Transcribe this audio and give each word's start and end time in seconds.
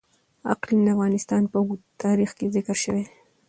اقلیم 0.53 0.79
د 0.83 0.87
افغانستان 0.95 1.41
په 1.51 1.57
اوږده 1.61 1.89
تاریخ 2.03 2.29
کې 2.37 2.53
ذکر 2.55 2.75
شوی 2.83 3.03
دی. 3.07 3.13